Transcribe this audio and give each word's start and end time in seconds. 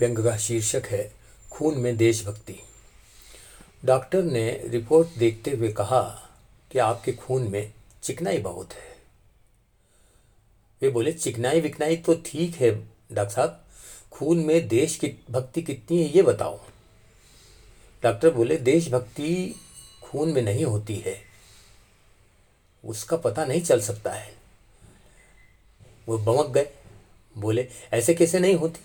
व्यंग 0.00 0.24
का 0.24 0.36
शीर्षक 0.36 0.82
है, 0.86 1.12
खून 1.50 1.78
में 1.78 1.96
देशभक्ति। 1.96 2.54
डॉक्टर 3.84 4.22
ने 4.22 4.62
रिपोर्ट 4.64 5.08
देखते 5.18 5.50
हुए 5.50 5.72
कहा 5.72 6.30
कि 6.70 6.78
आपके 6.78 7.12
खून 7.12 7.48
में 7.48 7.72
चिकनाई 8.02 8.38
बहुत 8.38 8.72
है। 8.72 8.96
वे 10.82 10.88
बोले, 10.88 11.12
चिकनाई 11.12 11.60
विकनाई 11.60 11.96
तो 11.96 12.14
ठीक 12.14 12.54
है, 12.54 12.70
डॉक्टर 13.12 13.34
साहब। 13.34 13.64
खून 14.12 14.38
में 14.38 14.68
देश 14.68 14.96
की 14.96 15.24
भक्ति 15.30 15.62
कितनी 15.62 16.02
है, 16.02 16.16
ये 16.16 16.22
बताओ। 16.22 16.60
डॉक्टर 18.02 18.30
बोले, 18.30 18.56
देशभक्ति 18.56 19.54
खून 20.02 20.32
में 20.32 20.42
नहीं 20.42 20.64
होती 20.64 20.96
है। 20.96 21.22
उसका 22.84 23.16
पता 23.16 23.44
नहीं 23.44 23.62
चल 23.62 23.80
सकता 23.80 24.12
है। 24.12 24.34
वो 26.06 26.18
बमक 26.18 26.46
गए, 26.46 26.72
बोले, 27.38 27.68
ऐसे 27.92 28.14
कैसे 28.14 28.38
नहीं 28.38 28.54
होती? 28.54 28.80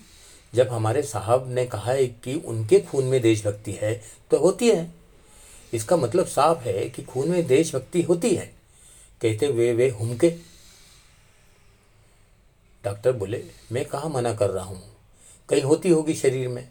जब 0.53 0.67
हमारे 0.67 1.01
साहब 1.01 1.49
ने 1.49 1.65
कहा 1.65 1.91
है 1.91 2.07
कि 2.07 2.35
उनके 2.35 2.79
खून 2.81 3.05
में 3.05 3.21
देशभक्ति 3.21 3.71
है 3.71 3.93
तो 4.31 4.37
होती 4.37 4.69
है। 4.69 4.91
इसका 5.73 5.97
मतलब 5.97 6.25
साफ़ 6.25 6.59
है 6.59 6.89
कि 6.89 7.03
खून 7.03 7.29
में 7.29 7.45
देशभक्ति 7.47 8.01
होती 8.01 8.35
है, 8.35 8.45
कहते 9.21 9.45
हुए 9.45 9.71
वे 9.73 9.89
हुमके। 9.89 10.29
डॉक्टर 12.83 13.11
बोले, 13.11 13.43
मैं 13.71 13.85
कहाँ 13.85 14.09
मना 14.09 14.33
कर 14.33 14.49
रहा 14.49 14.63
हूँ? 14.63 14.81
कहीं 15.49 15.61
होती 15.61 15.89
होगी 15.89 16.13
शरीर 16.13 16.47
में। 16.47 16.69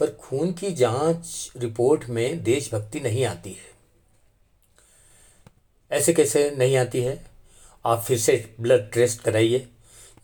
पर 0.00 0.10
खून 0.10 0.52
की 0.52 0.70
जाँच 0.70 1.52
रिपोर्ट 1.56 2.08
में 2.08 2.42
देशभक्ति 2.42 3.00
नहीं 3.00 3.24
आती 3.24 3.50
है। 3.50 3.74
ऐसे 5.90 6.12
कैसे 6.12 6.50
नहीं 6.50 6.76
आती 6.76 7.00
है? 7.00 7.24
आप 7.86 8.02
फिर 8.02 8.18
से 8.18 8.54
ब्लड 8.60 8.90
टेस्ट 8.92 9.20
कराइए। 9.20 9.66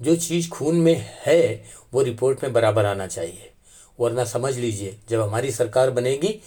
जो 0.00 0.16
चीज़ 0.16 0.50
खून 0.50 0.76
में 0.76 1.20
है, 1.26 1.64
वो 1.94 2.02
रिपोर्ट 2.02 2.42
में 2.42 2.52
बराबर 2.52 2.84
आना 2.84 3.06
चाहिए। 3.06 3.52
वरना 4.00 4.24
समझ 4.24 4.56
लीजिए, 4.56 4.98
जब 5.08 5.20
हमारी 5.20 5.50
सरकार 5.50 5.90
बनेगी, 5.90 6.42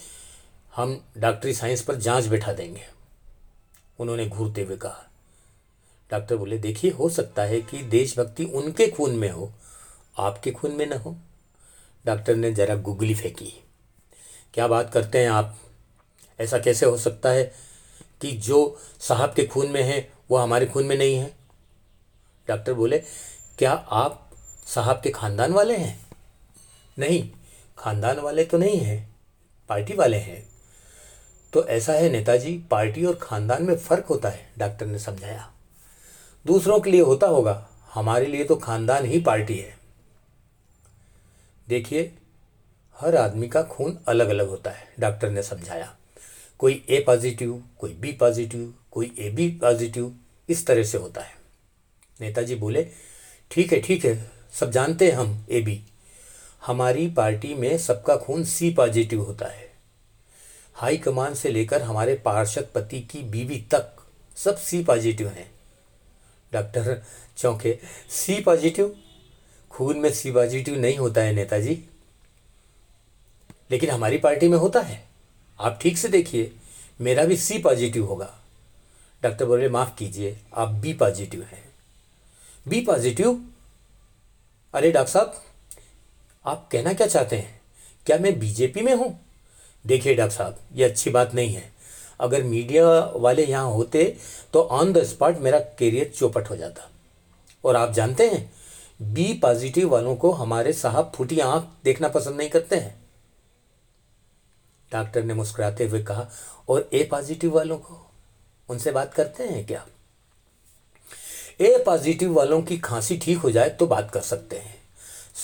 हम 0.75 1.05
डॉक्टरी 1.17 1.53
साइंस 1.53 1.81
पर 1.81 1.95
जाँच 1.95 2.25
बैठा 2.25 2.53
देंगे। 2.53 2.81
उन्होंने 3.99 4.27
घूरते 4.27 4.61
हुए 4.61 4.77
कहा। 4.77 5.09
डॉक्टर 6.11 6.35
बोले, 6.35 6.57
देखिए, 6.57 6.91
हो 6.91 7.09
सकता 7.09 7.43
है 7.43 7.61
कि 7.61 7.81
देशभक्ति 7.81 8.45
उनके 8.45 8.87
खून 8.87 9.15
में 9.15 9.29
हो, 9.29 9.53
आपके 10.17 10.51
खून 10.51 10.71
में 10.71 10.85
न 10.85 10.93
हो। 10.93 11.17
डॉक्टर 12.05 12.35
ने 12.35 12.51
जरा 12.51 12.75
गुगली 12.75 13.15
फेंकी। 13.15 13.63
क्या 14.53 14.67
बात 14.67 14.93
करते 14.93 15.19
हैं 15.19 15.29
आप? 15.29 15.59
ऐसा 16.39 16.59
कैसे 16.59 16.85
हो 16.85 16.97
सकता 16.97 17.29
है 17.29 17.53
कि 18.21 18.31
जो 18.31 18.79
साहब 18.99 19.33
के 19.33 19.45
खून 19.45 19.67
में 19.67 19.83
है, 19.83 20.13
वो 20.31 20.37
हमारे 20.37 20.65
खून 20.65 20.85
में 20.85 20.97
नहीं 20.97 21.15
है? 21.15 21.35
डॉक्टर 22.47 22.73
बोले 22.73 23.03
क्या 23.59 23.71
आप 23.71 24.31
साहब 24.67 25.01
के 25.03 25.09
खानदान 25.09 25.53
वाले 25.53 25.77
हैं? 25.77 26.07
नहीं, 26.99 27.29
खानदान 27.77 28.19
वाले 28.19 28.43
तो 28.43 28.57
नहीं 28.57 28.77
हैं, 28.77 29.15
पार्टी 29.69 29.93
वाले 29.93 30.17
हैं। 30.17 30.49
तो 31.53 31.67
ऐसा 31.67 31.93
है 31.93 32.09
नेताजी, 32.09 32.57
पार्टी 32.71 33.05
और 33.05 33.19
खानदान 33.21 33.63
में 33.63 33.77
फ़र्क 33.77 34.05
होता 34.05 34.29
है, 34.29 34.51
डॉक्टर 34.57 34.85
ने 34.85 34.99
समझाया। 34.99 35.53
दूसरों 36.45 36.79
के 36.79 36.91
लिए 36.91 37.01
होता 37.01 37.27
होगा, 37.27 37.69
हमारे 37.93 38.25
लिए 38.25 38.43
तो 38.43 38.55
खानदान 38.55 39.05
ही 39.05 39.19
पार्टी 39.19 39.57
है। 39.57 39.77
देखिए, 41.67 42.17
हर 42.97 43.15
आदमी 43.15 43.47
का 43.47 43.63
खून 43.63 43.99
अलग 44.07 44.29
अलग 44.29 44.49
होता 44.49 44.71
है, 44.71 44.93
डॉक्टर 44.99 45.29
ने 45.29 45.43
समझाया। 45.43 45.95
कोई 46.59 46.85
ए 46.89 47.03
पॉजिटिव 47.07 47.63
कोई 47.79 47.93
बी 47.93 48.11
पॉजिटिव 48.11 48.73
कोई 48.91 49.15
ए 49.19 49.29
बी 49.29 49.49
पॉजिटिव 49.49 50.15
इस 50.49 50.67
तरह 50.67 50.83
से 50.83 50.97
होता 50.97 51.21
है। 51.21 51.35
नेताजी 52.21 52.55
बोले 52.55 53.14
ठीक 53.51 53.73
है 53.73 53.79
ठीक 53.81 54.05
है, 54.05 54.31
सब 54.53 54.71
जानते 54.71 55.11
हैं 55.11 55.17
हम 55.17 55.45
ए 55.49 55.61
बी 55.61 55.81
हमारी 56.65 57.07
पार्टी 57.07 57.53
में 57.55 57.77
सबका 57.77 58.15
खून 58.17 58.43
सी 58.43 58.69
पॉजिटिव 58.71 59.21
होता 59.21 59.45
है। 59.45 59.73
हाई 60.73 60.97
कमान 60.97 61.33
से 61.33 61.49
लेकर 61.49 61.81
हमारे 61.81 62.15
पार्षद 62.15 62.67
पति 62.75 62.99
की 63.01 63.21
बीवी 63.23 63.57
तक 63.71 63.95
सब 64.37 64.57
सी 64.57 64.83
पॉजिटिव 64.83 65.27
हैं। 65.27 65.51
डॉक्टर 66.53 67.03
चौंके 67.37 67.77
सी 68.09 68.39
पॉजिटिव 68.41 68.95
खून 69.71 69.97
में 69.97 70.13
सी 70.13 70.31
पॉजिटिव 70.31 70.75
नहीं 70.75 70.97
होता 70.97 71.21
है 71.21 71.33
नेताजी। 71.33 71.83
लेकिन 73.71 73.89
हमारी 73.89 74.17
पार्टी 74.17 74.47
में 74.47 74.57
होता 74.57 74.79
है। 74.79 75.05
आप 75.59 75.79
ठीक 75.81 75.97
से 75.97 76.07
देखिए, 76.07 76.51
मेरा 77.01 77.25
भी 77.25 77.37
सी 77.37 77.57
पॉजिटिव 77.59 78.05
होगा। 78.05 78.33
डॉक्टर 79.23 79.45
बोले, 79.45 79.69
माफ़ 79.69 79.95
कीजिए, 79.97 80.37
आप 80.53 80.69
बी 80.69 80.93
पॉजिटिव 80.93 81.43
हैं। 81.43 81.74
B 82.65 82.79
positive. 82.81 83.41
अरे 84.73 84.91
डॉक्टर 84.91 85.11
साहब, 85.11 85.33
आप 86.45 86.67
कहना 86.71 86.93
क्या 86.93 87.07
चाहते 87.07 87.35
हैं? 87.35 87.61
क्या 88.05 88.17
मैं 88.17 88.37
बीजेपी 88.39 88.81
में 88.81 88.93
हूँ? 88.93 89.19
देखिए 89.85 90.15
डॉक्टर 90.15 90.35
साहब, 90.35 90.57
ये 90.73 90.83
अच्छी 90.83 91.09
बात 91.09 91.33
नहीं 91.33 91.53
है। 91.53 91.63
अगर 92.19 92.43
मीडिया 92.43 92.87
वाले 93.15 93.45
यहाँ 93.45 93.71
होते 93.71 94.03
तो 94.53 94.61
ऑन 94.63 94.93
द 94.93 95.03
स्पॉट 95.03 95.37
मेरा 95.37 95.59
करियर 95.59 96.11
चौपट 96.17 96.49
हो 96.49 96.55
जाता। 96.55 96.89
और 97.63 97.75
आप 97.75 97.91
जानते 97.91 98.29
हैं 98.29 99.13
बी 99.13 99.33
पॉजिटिव 99.33 99.89
वालों 99.89 100.15
को 100.15 100.31
हमारे 100.33 100.73
साहब 100.73 101.11
फूटी 101.15 101.39
आँख 101.39 101.67
देखना 101.83 102.07
पसंद 102.09 102.37
नहीं 102.37 102.49
करते 102.49 102.75
हैं। 102.75 102.93
डॉक्टर 104.91 105.23
ने 105.23 105.33
मुस्कुराते 105.33 105.87
हुए 105.87 106.03
कहा, 106.03 106.29
और 106.69 106.89
ए 106.93 107.03
पॉजिटिव 107.03 107.55
वालों 107.55 107.77
को? 107.77 108.01
उनसे 108.69 108.91
बात 108.91 109.13
करते 109.13 109.43
हैं 109.43 109.65
क्या? 109.67 109.85
ए 111.59 111.83
पॉजिटिव 111.85 112.33
वालों 112.33 112.61
की 112.61 112.77
खांसी 112.77 113.17
ठीक 113.17 113.37
हो 113.37 113.51
जाए 113.51 113.69
तो 113.69 113.87
बात 113.87 114.09
कर 114.11 114.21
सकते 114.21 114.55
हैं। 114.55 114.75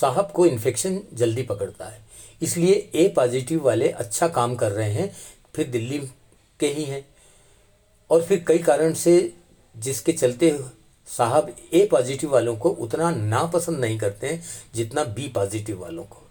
साहब 0.00 0.30
को 0.34 0.46
इन्फेक्शन 0.46 1.00
जल्दी 1.14 1.42
पकड़ता 1.42 1.84
है। 1.84 2.00
इसलिए 2.42 2.74
ए 2.94 3.06
पॉजिटिव 3.16 3.64
वाले 3.64 3.88
अच्छा 3.88 4.28
काम 4.28 4.54
कर 4.54 4.72
रहे 4.72 4.90
हैं, 4.90 5.10
फिर 5.54 5.66
दिल्ली 5.66 5.98
के 6.60 6.66
ही 6.66 6.84
हैं। 6.84 7.04
और 8.10 8.22
फिर 8.22 8.44
कई 8.48 8.58
कारण 8.58 8.92
से 8.94 9.32
जिसके 9.74 10.12
चलते 10.12 10.58
साहब 11.08 11.54
ए 11.74 11.86
पॉजिटिव 11.90 12.32
वालों 12.32 12.56
को 12.56 12.70
उतना 12.70 13.10
नापसंद 13.10 13.78
नहीं 13.78 13.98
करते 13.98 14.26
हैं, 14.26 14.42
जितना 14.74 15.04
बी 15.04 15.28
पॉजिटिव 15.28 15.80
वालों 15.80 16.04
को। 16.04 16.22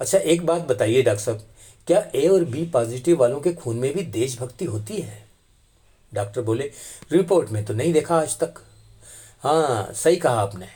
अच्छा 0.00 0.18
एक 0.18 0.46
बात 0.46 0.62
बताइए 0.62 1.02
डॉक्टर 1.02 1.22
साहब, 1.22 1.42
क्या 1.86 2.06
ए 2.14 2.26
और 2.28 2.44
बी 2.44 2.64
पॉजिटिव 2.66 3.18
वालों 3.18 3.40
के 3.40 3.52
खून 3.52 3.76
में 3.76 3.92
भी 3.94 4.02
देशभक्ति 4.02 4.64
होती 4.64 4.96
है? 4.96 5.24
डॉक्टर 6.14 6.40
बोले, 6.40 6.72
रिपोर्ट 7.12 7.50
में 7.50 7.64
तो 7.64 7.74
नहीं 7.74 7.92
देखा 7.92 8.16
आज 8.16 8.38
तक? 8.38 8.54
हाँ 9.40 9.92
सही 9.92 10.16
कहा 10.16 10.40
आपने। 10.40 10.68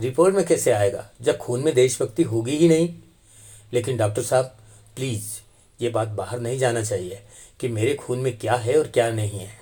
रिपोर्ट 0.00 0.34
में 0.34 0.46
कैसे 0.46 0.72
आएगा? 0.72 1.10
जब 1.22 1.38
खून 1.38 1.64
में 1.64 1.74
देशभक्ति 1.74 2.22
होगी 2.22 2.56
ही 2.56 2.68
नहीं। 2.68 2.94
लेकिन 3.72 3.96
डॉक्टर 3.96 4.22
साहब, 4.22 4.44
प्लीज़, 4.96 5.24
ये 5.80 5.90
बात 5.90 6.08
बाहर 6.08 6.40
नहीं 6.40 6.58
जाना 6.58 6.82
चाहिए 6.82 7.22
कि 7.60 7.68
मेरे 7.68 7.94
खून 7.94 8.18
में 8.18 8.38
क्या 8.38 8.54
है 8.54 8.78
और 8.78 8.88
क्या 8.88 9.10
नहीं 9.10 9.30
है। 9.30 9.58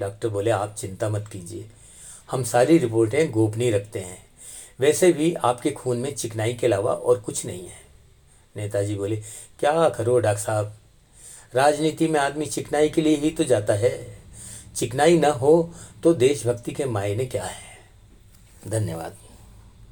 डॉक्टर 0.00 0.28
बोले, 0.28 0.50
आप 0.50 0.76
चिंता 0.78 1.08
मत 1.08 1.28
कीजिए। 1.32 1.70
हम 2.30 2.44
सारी 2.44 2.78
रिपोर्टें 2.78 3.30
गोपनीय 3.30 3.70
रखते 3.70 4.00
हैं। 4.00 4.26
वैसे 4.80 5.12
भी 5.12 5.34
आपके 5.34 5.70
खून 5.70 5.96
में 5.96 6.14
चिकनाई 6.14 6.54
के 6.54 6.66
अलावा 6.66 6.92
और 6.92 7.20
कुछ 7.20 7.46
नहीं 7.46 7.68
है। 7.68 7.84
नेताजी 8.56 8.94
बोले, 8.94 9.16
क्या 9.60 9.88
करो 9.88 10.18
डॉक्टर 10.18 10.42
साहब? 10.42 10.76
राजनीति 11.54 12.08
में 12.08 12.20
आदमी 12.20 12.46
चिकनाई 12.46 12.88
के 12.88 13.02
लिए 13.02 13.16
ही 13.16 13.30
तो 13.30 13.44
जाता 13.44 13.74
है। 13.74 14.23
चिकनाई 14.76 15.18
न 15.18 15.24
हो 15.24 15.70
तो 16.02 16.14
देशभक्ति 16.14 16.72
के 16.72 16.84
मायने 16.84 17.26
क्या 17.26 17.44
है? 17.44 17.78
धन्यवाद। 18.68 19.16